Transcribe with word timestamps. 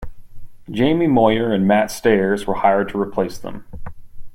Jamie 0.71 1.05
Moyer 1.05 1.53
and 1.53 1.67
Matt 1.67 1.91
Stairs 1.91 2.47
were 2.47 2.55
hired 2.55 2.89
to 2.89 2.99
replace 2.99 3.37
them. 3.37 3.65